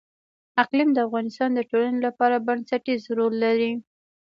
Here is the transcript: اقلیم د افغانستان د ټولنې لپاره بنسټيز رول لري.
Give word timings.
اقلیم 0.61 0.89
د 0.93 0.97
افغانستان 1.07 1.49
د 1.55 1.59
ټولنې 1.69 1.99
لپاره 2.07 2.43
بنسټيز 2.47 3.01
رول 3.17 3.33
لري. 3.45 3.71